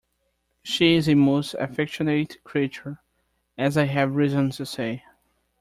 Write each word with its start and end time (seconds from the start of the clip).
She 0.63 0.95
is 0.95 1.07
a 1.07 1.13
most 1.13 1.53
affectionate 1.59 2.43
creature, 2.43 2.97
as 3.55 3.77
I 3.77 3.85
have 3.85 4.15
reason 4.15 4.49
to 4.49 4.65
say. 4.65 5.03